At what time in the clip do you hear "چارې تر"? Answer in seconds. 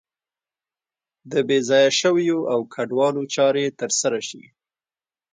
3.35-3.91